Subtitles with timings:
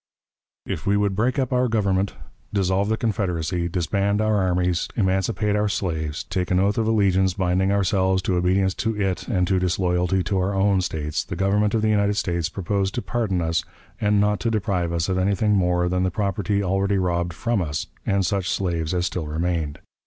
[0.65, 2.15] If we would break up our Government,
[2.51, 7.71] dissolve the Confederacy, disband our armies, emancipate our slaves, take an oath of allegiance, binding
[7.71, 11.83] ourselves to obedience to it and to disloyalty to our own States, the Government of
[11.83, 13.63] the United States proposed to pardon us,
[14.01, 17.85] and not to deprive us of anything more than the property already robbed from us,
[18.03, 19.77] and such slaves as still remained.